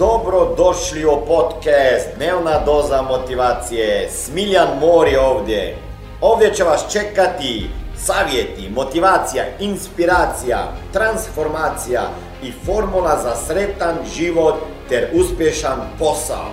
Dobro 0.00 0.54
došli 0.56 1.04
u 1.04 1.26
podcast 1.26 2.16
Dnevna 2.16 2.64
doza 2.64 3.02
motivacije. 3.02 4.10
Smiljan 4.10 4.78
Mor 4.80 5.08
je 5.08 5.20
ovdje. 5.20 5.78
Ovdje 6.20 6.54
će 6.54 6.64
vas 6.64 6.92
čekati 6.92 7.70
savjeti, 7.96 8.70
motivacija, 8.70 9.44
inspiracija, 9.58 10.72
transformacija 10.92 12.02
i 12.42 12.52
formula 12.52 13.22
za 13.22 13.36
sretan 13.46 13.96
život 14.16 14.54
ter 14.88 15.10
uspješan 15.14 15.80
posao. 15.98 16.50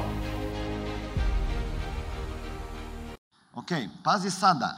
Ok, 3.55 3.69
pazi 4.03 4.31
sada. 4.31 4.75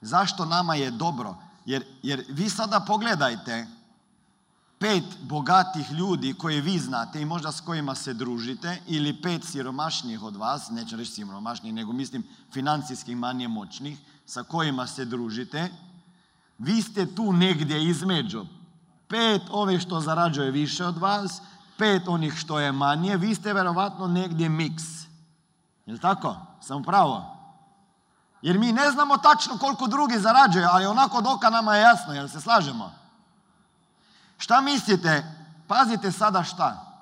Zašto 0.00 0.44
nama 0.44 0.74
je 0.74 0.90
dobro? 0.90 1.34
Jer, 1.66 1.84
jer 2.02 2.24
vi 2.28 2.50
sada 2.50 2.84
pogledajte 2.86 3.66
pet 4.84 5.04
bogatih 5.22 5.92
ljudi 5.92 6.34
koje 6.34 6.60
vi 6.60 6.78
znate 6.78 7.20
i 7.20 7.24
možda 7.24 7.52
s 7.52 7.60
kojima 7.60 7.94
se 7.94 8.14
družite 8.14 8.82
ili 8.86 9.22
pet 9.22 9.44
siromašnijih 9.44 10.22
od 10.22 10.36
vas, 10.36 10.70
neću 10.70 10.96
reći 10.96 11.12
siromašnijih, 11.12 11.74
nego 11.74 11.92
mislim 11.92 12.24
financijski 12.52 13.14
manje 13.14 13.48
moćnih, 13.48 13.98
sa 14.26 14.42
kojima 14.42 14.86
se 14.86 15.04
družite, 15.04 15.70
vi 16.58 16.82
ste 16.82 17.14
tu 17.14 17.32
negdje 17.32 17.84
između. 17.84 18.44
Pet 19.08 19.42
ovih 19.50 19.80
što 19.80 20.00
zarađuje 20.00 20.50
više 20.50 20.84
od 20.84 20.98
vas, 20.98 21.42
pet 21.78 22.08
onih 22.08 22.34
što 22.34 22.60
je 22.60 22.72
manje, 22.72 23.16
vi 23.16 23.34
ste 23.34 23.54
vjerovatno 23.54 24.06
negdje 24.06 24.48
miks. 24.48 24.84
Jel 25.86 25.98
tako? 25.98 26.36
Sam 26.60 26.82
pravo? 26.82 27.24
Jer 28.42 28.58
mi 28.58 28.72
ne 28.72 28.90
znamo 28.90 29.16
tačno 29.16 29.58
koliko 29.58 29.86
drugi 29.86 30.18
zarađuje, 30.18 30.68
ali 30.70 30.86
onako 30.86 31.20
doka 31.20 31.50
nama 31.50 31.76
je 31.76 31.82
jasno, 31.82 32.12
jel 32.12 32.28
se 32.28 32.40
slažemo? 32.40 33.03
Šta 34.38 34.60
mislite? 34.60 35.24
Pazite 35.68 36.12
sada 36.12 36.44
šta. 36.44 36.94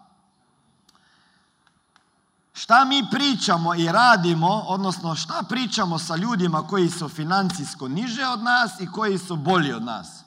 Šta 2.55 2.85
mi 2.85 3.07
pričamo 3.11 3.75
i 3.75 3.93
radimo, 3.93 4.48
odnosno 4.48 5.15
šta 5.15 5.43
pričamo 5.48 5.98
sa 5.98 6.17
ljudima 6.17 6.67
koji 6.67 6.91
su 6.91 7.09
financijsko 7.09 7.89
niže 7.89 8.27
od 8.27 8.43
nas 8.43 8.81
i 8.81 8.87
koji 8.87 9.19
su 9.19 9.37
bolji 9.37 9.73
od 9.73 9.83
nas? 9.83 10.23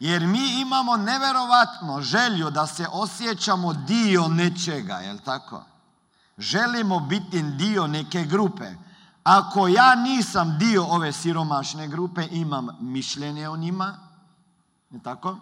Jer 0.00 0.26
mi 0.26 0.60
imamo 0.60 0.96
neverovatno 0.96 2.00
želju 2.00 2.50
da 2.50 2.66
se 2.66 2.86
osjećamo 2.92 3.72
dio 3.72 4.28
nečega, 4.28 4.94
jel 4.94 5.18
tako? 5.18 5.64
Želimo 6.38 7.00
biti 7.00 7.42
dio 7.42 7.86
neke 7.86 8.24
grupe. 8.24 8.74
Ako 9.24 9.68
ja 9.68 9.94
nisam 9.94 10.58
dio 10.58 10.84
ove 10.84 11.12
siromašne 11.12 11.88
grupe, 11.88 12.28
imam 12.30 12.68
mišljenje 12.80 13.48
o 13.48 13.56
njima, 13.56 13.98
je 14.90 15.02
tako? 15.02 15.36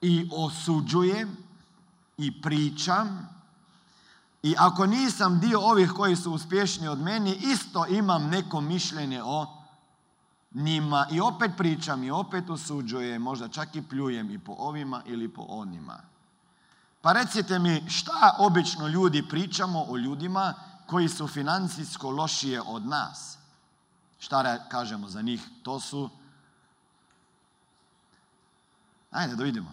I 0.00 0.28
osuđujem 0.32 1.36
i 2.18 2.42
pričam. 2.42 3.28
I 4.42 4.54
ako 4.58 4.86
nisam 4.86 5.40
dio 5.40 5.60
ovih 5.60 5.90
koji 5.90 6.16
su 6.16 6.32
uspješni 6.32 6.88
od 6.88 7.00
meni, 7.00 7.34
isto 7.34 7.86
imam 7.86 8.28
neko 8.28 8.60
mišljenje 8.60 9.22
o 9.22 9.46
njima. 10.54 11.06
I 11.10 11.20
opet 11.20 11.50
pričam 11.56 12.04
i 12.04 12.10
opet 12.10 12.50
osuđujem, 12.50 13.22
možda 13.22 13.48
čak 13.48 13.76
i 13.76 13.82
pljujem 13.82 14.30
i 14.30 14.38
po 14.38 14.54
ovima 14.58 15.02
ili 15.06 15.28
po 15.28 15.42
onima. 15.48 15.98
Pa 17.00 17.12
recite 17.12 17.58
mi 17.58 17.90
šta 17.90 18.36
obično 18.38 18.88
ljudi 18.88 19.28
pričamo 19.28 19.84
o 19.88 19.96
ljudima 19.96 20.54
koji 20.94 21.08
su 21.08 21.28
financijsko 21.28 22.10
lošije 22.10 22.62
od 22.62 22.86
nas. 22.86 23.38
Šta 24.18 24.68
kažemo 24.68 25.08
za 25.08 25.22
njih? 25.22 25.42
To 25.62 25.80
su... 25.80 26.10
Ajde 29.10 29.36
da 29.36 29.44
vidimo. 29.44 29.70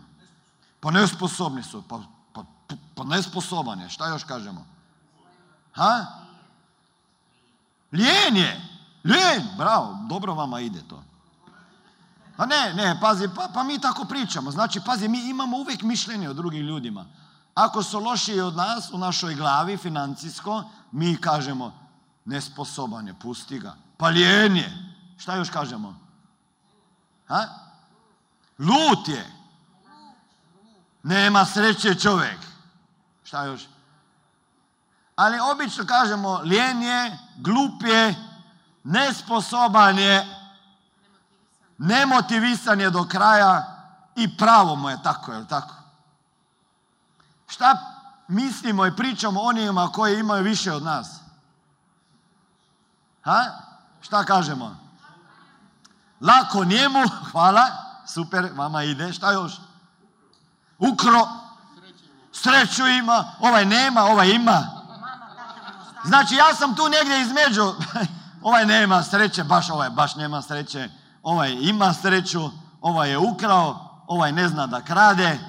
Pa 0.80 0.92
nesposobni 0.92 1.64
su. 1.64 1.83
Pa, 1.89 2.02
pa, 2.33 2.44
pa 2.95 3.03
nesposoban 3.03 3.80
je. 3.80 3.89
Šta 3.89 4.08
još 4.08 4.23
kažemo? 4.23 4.66
Ha? 5.73 6.05
Lijen 7.92 8.38
je. 8.38 8.61
Lijen. 9.03 9.48
Bravo. 9.58 9.98
Dobro 10.09 10.33
vama 10.33 10.59
ide 10.59 10.82
to. 10.89 11.03
Pa 12.38 12.45
ne, 12.45 12.73
ne, 12.73 12.98
pazi, 13.02 13.30
pa, 13.36 13.49
pa 13.53 13.64
mi 13.64 13.80
tako 13.80 14.05
pričamo. 14.05 14.52
Znači, 14.52 14.82
pazi, 14.86 15.08
mi 15.08 15.30
imamo 15.30 15.58
uvijek 15.58 15.82
mišljenje 15.82 16.30
o 16.30 16.33
drugim 16.33 16.65
ljudima. 16.65 17.05
Ako 17.53 17.83
su 17.83 17.99
lošiji 17.99 18.42
od 18.42 18.55
nas 18.55 18.89
u 18.92 18.98
našoj 18.98 19.36
glavi 19.36 19.77
financijsko, 19.77 20.64
mi 20.91 21.17
kažemo 21.21 21.73
nesposoban 22.25 23.07
je, 23.07 23.13
pusti 23.13 23.59
ga. 23.59 23.75
Paljen 23.97 24.57
je. 24.57 24.95
Šta 25.17 25.35
još 25.35 25.49
kažemo? 25.49 25.95
Ha? 27.27 27.47
Lut 28.59 29.07
je. 29.07 29.31
Nema 31.03 31.45
sreće 31.45 31.95
čovjek. 31.95 32.39
Šta 33.23 33.45
još? 33.45 33.61
Ali 35.15 35.39
obično 35.52 35.85
kažemo 35.85 36.41
lijen 36.43 36.81
je, 36.81 37.17
glup 37.35 37.83
je, 37.83 38.15
nesposoban 38.83 39.99
je, 39.99 40.27
nemotivisan 41.77 42.81
je 42.81 42.89
do 42.89 43.03
kraja 43.03 43.77
i 44.15 44.37
pravo 44.37 44.75
mu 44.75 44.89
je 44.89 45.03
tako, 45.03 45.33
je 45.33 45.47
tako? 45.47 45.75
Šta 47.47 48.01
mislimo 48.31 48.86
i 48.86 48.95
pričamo 48.95 49.42
onima 49.42 49.92
koji 49.92 50.19
imaju 50.19 50.43
više 50.43 50.71
od 50.71 50.83
nas? 50.83 51.19
Ha? 53.21 53.45
Šta 54.02 54.23
kažemo? 54.23 54.75
Lako 56.21 56.65
njemu, 56.65 56.99
hvala, 57.31 57.65
super, 58.08 58.49
vama 58.55 58.83
ide, 58.83 59.14
šta 59.14 59.31
još? 59.31 59.53
Ukro, 60.77 61.27
sreću 62.31 62.87
ima, 62.87 63.25
ovaj 63.39 63.65
nema, 63.65 64.03
ovaj 64.03 64.30
ima. 64.30 64.67
Znači 66.05 66.36
ja 66.36 66.55
sam 66.55 66.75
tu 66.75 66.89
negdje 66.89 67.21
između, 67.21 67.73
ovaj 68.49 68.65
nema 68.65 69.03
sreće, 69.03 69.43
baš 69.43 69.70
ovaj 69.70 69.89
baš 69.89 70.15
nema 70.15 70.41
sreće, 70.41 70.89
ovaj 71.23 71.58
ima 71.61 71.93
sreću, 71.93 72.49
ovaj 72.81 73.09
je 73.09 73.17
ukrao, 73.17 74.03
ovaj 74.08 74.31
ne 74.31 74.47
zna 74.47 74.67
da 74.67 74.81
krade, 74.81 75.39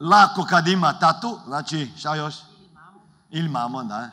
lako 0.00 0.44
kad 0.44 0.68
ima 0.68 0.98
tatu, 0.98 1.38
znači 1.46 1.92
šta 1.96 2.14
još? 2.14 2.34
Ili 3.30 3.48
mamo, 3.48 3.84
da. 3.84 4.10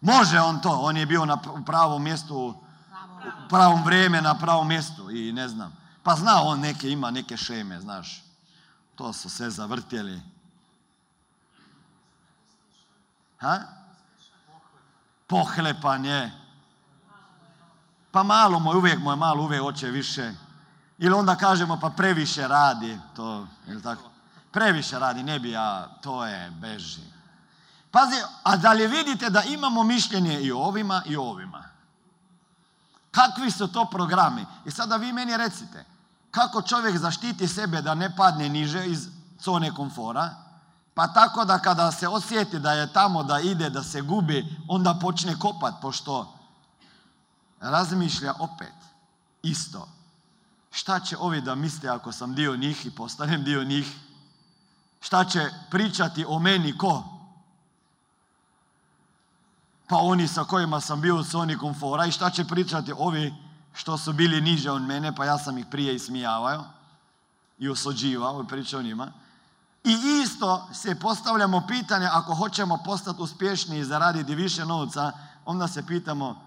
Može 0.00 0.40
on 0.40 0.60
to, 0.60 0.70
on 0.70 0.96
je 0.96 1.06
bio 1.06 1.24
na 1.24 1.36
pravom 1.66 2.02
mjestu, 2.02 2.36
u 2.36 3.48
pravom 3.48 3.84
vrijeme, 3.84 4.22
na 4.22 4.38
pravom 4.38 4.68
mjestu 4.68 5.10
i 5.10 5.32
ne 5.32 5.48
znam. 5.48 5.76
Pa 6.02 6.16
zna 6.16 6.42
on 6.42 6.60
neke, 6.60 6.90
ima 6.90 7.10
neke 7.10 7.36
šeme, 7.36 7.80
znaš. 7.80 8.24
To 8.94 9.12
su 9.12 9.30
sve 9.30 9.50
zavrtjeli. 9.50 10.22
Ha? 13.38 13.60
Pohlepan 15.26 16.04
je. 16.04 16.32
Pa 18.10 18.22
malo 18.22 18.58
mu 18.58 18.70
uvijek 18.70 18.98
mu 18.98 19.10
je 19.10 19.16
malo, 19.16 19.42
uvijek 19.42 19.62
hoće 19.62 19.86
više. 19.86 20.32
Ili 20.98 21.14
onda 21.14 21.36
kažemo 21.36 21.78
pa 21.80 21.90
previše 21.90 22.48
radi, 22.48 22.98
to, 23.16 23.46
ili 23.66 23.82
tako? 23.82 24.10
Previše 24.58 24.98
radi, 24.98 25.22
ne 25.22 25.38
bi 25.38 25.50
ja, 25.50 25.88
to 26.02 26.26
je 26.26 26.50
beži. 26.50 27.00
Pazi, 27.90 28.16
a 28.42 28.56
da 28.56 28.72
li 28.72 28.86
vidite 28.86 29.30
da 29.30 29.42
imamo 29.42 29.82
mišljenje 29.82 30.40
i 30.40 30.52
ovima 30.52 31.02
i 31.06 31.16
ovima? 31.16 31.64
Kakvi 33.10 33.50
su 33.50 33.68
to 33.68 33.84
programi? 33.84 34.46
I 34.64 34.70
sada 34.70 34.96
vi 34.96 35.12
meni 35.12 35.36
recite, 35.36 35.84
kako 36.30 36.62
čovjek 36.62 36.96
zaštiti 36.98 37.48
sebe 37.48 37.82
da 37.82 37.94
ne 37.94 38.16
padne 38.16 38.48
niže 38.48 38.86
iz 38.86 39.08
zone 39.40 39.74
komfora, 39.74 40.34
pa 40.94 41.06
tako 41.06 41.44
da 41.44 41.58
kada 41.58 41.92
se 41.92 42.08
osjeti 42.08 42.58
da 42.58 42.72
je 42.72 42.92
tamo, 42.92 43.22
da 43.22 43.40
ide, 43.40 43.70
da 43.70 43.82
se 43.82 44.00
gubi, 44.00 44.56
onda 44.68 44.98
počne 45.00 45.38
kopat, 45.38 45.74
pošto 45.82 46.34
razmišlja 47.60 48.34
opet 48.38 48.74
isto. 49.42 49.88
Šta 50.70 51.00
će 51.00 51.16
ovi 51.16 51.40
da 51.40 51.54
misle 51.54 51.90
ako 51.90 52.12
sam 52.12 52.34
dio 52.34 52.56
njih 52.56 52.86
i 52.86 52.90
postanem 52.90 53.44
dio 53.44 53.64
njih? 53.64 54.07
Šta 55.00 55.24
će 55.24 55.50
pričati 55.70 56.24
o 56.28 56.38
meni 56.38 56.78
ko? 56.78 57.04
Pa 59.88 59.96
oni 59.96 60.28
sa 60.28 60.44
kojima 60.44 60.80
sam 60.80 61.00
bio 61.00 61.16
u 61.16 61.22
zoni 61.22 61.58
komfora 61.58 62.06
i 62.06 62.12
šta 62.12 62.30
će 62.30 62.44
pričati 62.44 62.92
ovi 62.98 63.34
što 63.74 63.98
su 63.98 64.12
bili 64.12 64.40
niže 64.40 64.70
od 64.70 64.82
mene, 64.82 65.14
pa 65.14 65.24
ja 65.24 65.38
sam 65.38 65.58
ih 65.58 65.66
prije 65.70 65.94
ismijavao 65.94 66.64
i 67.58 67.68
osuđivao 67.68 68.42
i 68.42 68.48
pričao 68.48 68.82
njima. 68.82 69.12
I 69.84 69.96
isto 70.24 70.68
se 70.72 71.00
postavljamo 71.00 71.66
pitanje, 71.66 72.08
ako 72.12 72.34
hoćemo 72.34 72.78
postati 72.84 73.22
uspješni 73.22 73.78
i 73.78 73.84
zaraditi 73.84 74.34
više 74.34 74.64
novca, 74.64 75.12
onda 75.44 75.68
se 75.68 75.86
pitamo, 75.86 76.42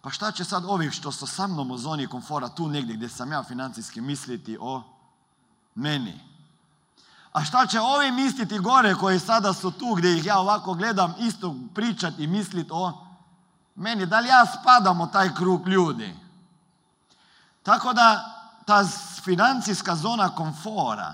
pa 0.00 0.10
šta 0.10 0.32
će 0.32 0.44
sad 0.44 0.64
ovih 0.64 0.92
što 0.92 1.12
su 1.12 1.26
sa 1.26 1.46
mnom 1.46 1.70
u 1.70 1.78
zoni 1.78 2.06
komfora, 2.06 2.48
tu 2.48 2.68
negdje 2.68 2.96
gdje 2.96 3.08
sam 3.08 3.32
ja 3.32 3.42
financijski 3.42 4.00
misliti 4.00 4.58
o 4.60 4.82
meni? 5.74 6.20
A 7.36 7.44
šta 7.44 7.66
će 7.66 7.80
ovi 7.80 8.12
misliti 8.12 8.58
gore 8.58 8.94
koji 8.94 9.18
sada 9.18 9.52
su 9.52 9.70
tu 9.70 9.94
gdje 9.94 10.16
ih 10.16 10.26
ja 10.26 10.38
ovako 10.38 10.74
gledam 10.74 11.14
isto 11.18 11.54
pričati 11.74 12.24
i 12.24 12.26
misliti 12.26 12.70
o 12.72 12.92
meni? 13.74 14.06
Da 14.06 14.20
li 14.20 14.28
ja 14.28 14.46
spadam 14.46 15.00
u 15.00 15.10
taj 15.12 15.34
krug 15.34 15.68
ljudi? 15.68 16.14
Tako 17.62 17.92
da 17.92 18.24
ta 18.66 18.84
financijska 19.24 19.94
zona 19.94 20.28
komfora 20.28 21.12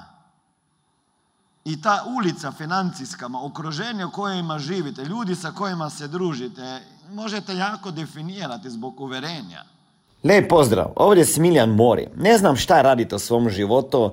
i 1.64 1.82
ta 1.82 2.04
ulica 2.06 2.52
financijska, 2.52 3.28
okruženje 3.42 4.04
u 4.04 4.10
kojima 4.10 4.58
živite, 4.58 5.04
ljudi 5.04 5.34
sa 5.34 5.52
kojima 5.52 5.90
se 5.90 6.08
družite, 6.08 6.82
možete 7.10 7.56
jako 7.56 7.90
definirati 7.90 8.70
zbog 8.70 9.00
uverenja. 9.00 9.64
Lijep 10.24 10.48
pozdrav, 10.48 10.92
ovdje 10.96 11.20
je 11.20 11.26
Smiljan 11.26 11.70
Mori. 11.70 12.08
Ne 12.16 12.38
znam 12.38 12.56
šta 12.56 12.82
radite 12.82 13.14
u 13.14 13.18
svom 13.18 13.50
životu, 13.50 14.12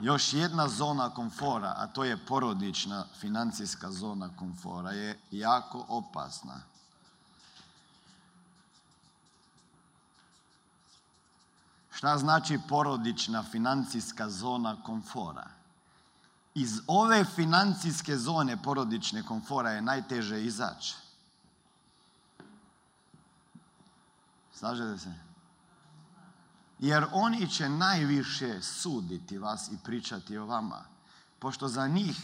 Još 0.00 0.32
jedna 0.32 0.68
zona 0.68 1.10
komfora, 1.10 1.74
a 1.76 1.86
to 1.86 2.04
je 2.04 2.16
porodična 2.16 3.04
financijska 3.20 3.90
zona 3.90 4.30
komfora, 4.38 4.90
je 4.90 5.18
jako 5.30 5.84
opasna. 5.88 6.60
Šta 11.92 12.18
znači 12.18 12.58
porodična 12.68 13.42
financijska 13.42 14.30
zona 14.30 14.76
komfora? 14.82 15.46
Iz 16.54 16.80
ove 16.86 17.24
financijske 17.24 18.16
zone 18.16 18.62
porodične 18.62 19.22
komfora 19.22 19.70
je 19.70 19.82
najteže 19.82 20.44
izaći. 20.44 20.94
Slažete 24.54 24.98
se? 24.98 25.23
Jer 26.78 27.06
oni 27.12 27.50
će 27.50 27.68
najviše 27.68 28.62
suditi 28.62 29.38
vas 29.38 29.68
i 29.68 29.78
pričati 29.84 30.36
o 30.36 30.46
vama. 30.46 30.84
Pošto 31.38 31.68
za 31.68 31.86
njih, 31.86 32.16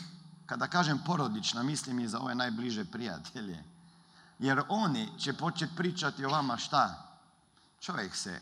kada 0.47 0.67
kažem 0.67 0.99
porodična, 1.07 1.63
mislim 1.63 2.01
i 2.01 2.09
za 2.09 2.19
ove 2.19 2.35
najbliže 2.35 2.85
prijatelje. 2.85 3.65
Jer 4.39 4.63
oni 4.69 5.09
će 5.19 5.33
početi 5.33 5.77
pričati 5.77 6.25
o 6.25 6.31
vama 6.31 6.57
šta? 6.57 7.07
Čovjek 7.81 8.17
se, 8.17 8.41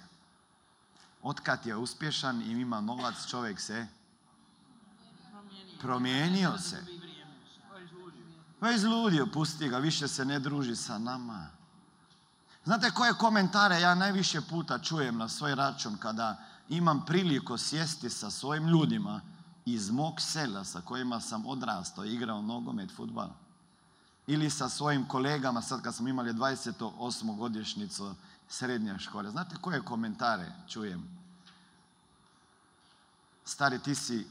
otkad 1.23 1.67
je 1.67 1.77
uspješan 1.77 2.43
i 2.43 2.51
ima 2.51 2.81
novac, 2.81 3.27
čovjek 3.31 3.61
se 3.61 3.87
promijenio 5.81 6.59
se. 6.59 6.85
Pa 8.61 8.71
izludio, 8.71 9.27
pusti 9.27 9.69
ga, 9.69 9.79
više 9.79 10.09
se 10.09 10.25
ne 10.25 10.39
druži 10.39 10.77
sa 10.77 10.99
nama. 10.99 11.47
Znate 12.65 12.91
koje 12.91 13.15
komentare 13.15 13.81
ja 13.81 13.95
najviše 13.95 14.41
puta 14.41 14.79
čujem 14.79 15.17
na 15.17 15.29
svoj 15.29 15.55
račun 15.55 15.97
kada 15.97 16.37
imam 16.69 17.05
priliku 17.07 17.59
sjesti 17.59 18.11
sa 18.11 18.31
svojim 18.31 18.69
ljudima 18.69 19.21
iz 19.65 19.91
mog 19.91 20.21
sela 20.21 20.65
sa 20.65 20.81
kojima 20.81 21.21
sam 21.21 21.47
odrastao, 21.47 22.05
igrao 22.05 22.43
nogomet, 22.43 22.91
futbal. 22.97 23.29
Ili 24.27 24.51
sa 24.51 24.69
svojim 24.69 25.09
kolegama, 25.09 25.63
sad 25.63 25.83
kad 25.83 25.95
smo 25.95 26.09
imali 26.09 26.33
28. 26.33 27.37
godišnjicu 27.37 28.15
srednje 28.49 28.99
škole. 28.99 29.31
Znate 29.31 29.57
koje 29.61 29.83
komentare 29.83 30.53
čujem? 30.69 31.19
Stari, 33.45 33.79
ti 33.79 33.95
si, 33.95 34.27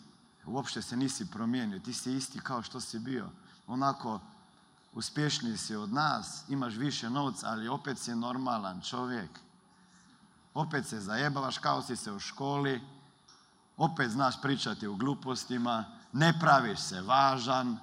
uopšte 0.46 0.82
se 0.82 0.98
nisi 0.98 1.32
promijenio, 1.32 1.80
ti 1.80 1.94
si 1.94 2.14
isti 2.14 2.40
kao 2.40 2.64
što 2.64 2.80
si 2.80 3.00
bio. 3.00 3.30
Onako, 3.68 4.20
uspješniji 4.98 5.58
si 5.58 5.76
od 5.76 5.94
nas, 5.94 6.44
imaš 6.50 6.74
više 6.74 7.10
novca, 7.10 7.48
ali 7.50 7.68
opet 7.68 8.00
si 8.00 8.16
normalan 8.16 8.82
čovjek. 8.82 9.30
Opet 10.54 10.86
se 10.88 11.00
zajebavaš 11.00 11.58
kao 11.58 11.82
si 11.82 11.96
se 11.96 12.12
u 12.12 12.20
školi, 12.20 12.82
opet 13.78 14.12
znaš 14.12 14.42
pričati 14.42 14.88
o 14.88 14.96
glupostima, 14.96 15.86
ne 16.14 16.40
praviš 16.40 16.80
se 16.80 17.02
važan. 17.02 17.78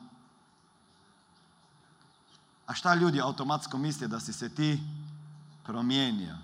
A 2.67 2.75
šta 2.75 2.95
ljudi 2.95 3.21
automatsko 3.21 3.79
misle 3.79 4.09
da 4.09 4.21
si 4.21 4.33
se 4.33 4.49
ti 4.49 4.81
promijenio? 5.65 6.37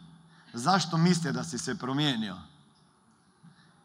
Zašto 0.52 0.96
misle 0.96 1.32
da 1.32 1.44
si 1.44 1.58
se 1.58 1.78
promijenio? 1.78 2.37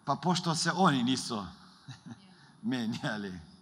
Pa 0.03 0.15
pošto 0.15 0.55
se 0.55 0.71
oni 0.71 1.03
nisu 1.03 1.45
menjali. 2.61 3.54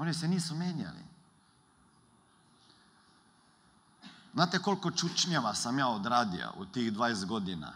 Oni 0.00 0.14
se 0.14 0.28
nisu 0.28 0.54
menjali. 0.54 1.04
Znate 4.32 4.58
koliko 4.58 4.90
čučnjeva 4.90 5.54
sam 5.54 5.78
ja 5.78 5.88
odradio 5.88 6.52
u 6.56 6.64
tih 6.64 6.92
20 6.92 7.26
godina? 7.26 7.72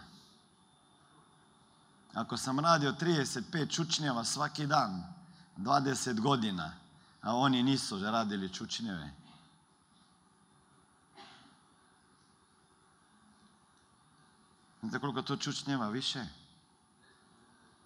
Ako 2.15 2.37
sam 2.37 2.61
radio 2.61 2.93
35 2.93 3.75
čučnjeva 3.75 4.25
svaki 4.25 4.67
dan, 4.67 5.15
20 5.57 6.21
godina, 6.21 6.73
a 7.23 7.37
oni 7.37 7.63
nisu 7.63 7.99
radili 7.99 8.53
čučnjeve. 8.53 9.11
Znate 14.81 14.99
koliko 14.99 15.23
to 15.23 15.37
čučnjeva 15.37 15.89
više? 15.89 16.27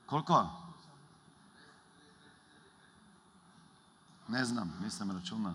Koliko? 0.06 0.67
Ne 4.28 4.44
znam, 4.44 4.72
nisam 4.82 5.10
računao. 5.10 5.54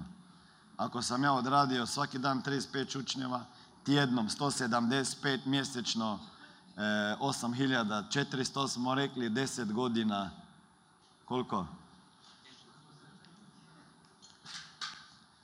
Ako 0.78 1.02
sam 1.02 1.24
ja 1.24 1.34
odradio 1.34 1.86
svaki 1.86 2.20
dan 2.20 2.44
35 2.44 2.92
čučnjeva, 2.92 3.46
tjednom 3.84 4.30
175 4.30 5.40
mjesečno, 5.46 6.20
e, 6.78 6.82
8400 7.20 8.68
smo 8.68 8.96
rekli 8.96 9.30
10 9.30 9.74
godina. 9.74 10.30
Koliko? 11.26 11.68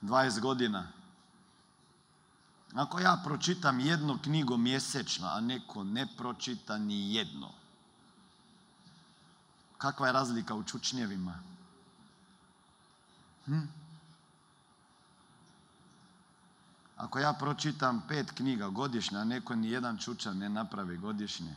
20 0.02 0.40
godina. 0.40 0.86
Ako 2.74 3.00
ja 3.00 3.20
pročitam 3.24 3.80
jednu 3.80 4.18
knjigu 4.22 4.56
mjesečno, 4.56 5.26
a 5.26 5.40
neko 5.40 5.84
ne 5.84 6.06
pročita 6.16 6.78
ni 6.78 7.14
jedno, 7.14 7.50
kakva 9.78 10.06
je 10.06 10.12
razlika 10.12 10.54
u 10.54 10.62
čučnjevima? 10.62 11.50
Hm? 13.50 13.66
Ako 16.96 17.18
ja 17.18 17.32
pročitam 17.32 18.02
pet 18.08 18.30
knjiga 18.30 18.68
godišnje, 18.68 19.18
a 19.18 19.24
neko 19.24 19.54
ni 19.54 19.70
jedan 19.70 19.98
čučan 19.98 20.38
ne 20.38 20.48
napravi 20.48 20.96
godišnje, 20.96 21.54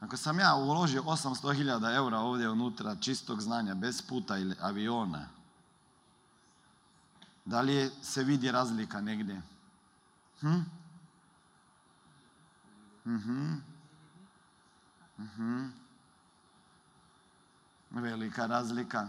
ako 0.00 0.16
sam 0.16 0.38
ja 0.38 0.54
uložio 0.54 1.02
800.000 1.02 1.94
eura 1.96 2.18
ovdje 2.18 2.50
unutra 2.50 2.96
čistog 2.96 3.40
znanja, 3.40 3.74
bez 3.74 4.02
puta 4.02 4.38
ili 4.38 4.56
aviona, 4.60 5.28
da 7.44 7.60
li 7.60 7.90
se 8.02 8.24
vidi 8.24 8.50
razlika 8.50 9.00
negdje? 9.00 9.42
Hm? 10.40 10.60
Mhm. 13.06 13.54
Mhm. 15.18 15.66
Velika 17.90 18.46
razlika. 18.46 19.08